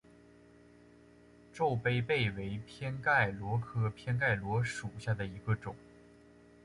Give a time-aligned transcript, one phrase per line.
[1.53, 5.75] 皱杯贝为偏盖螺科偏盖螺属下的一个种。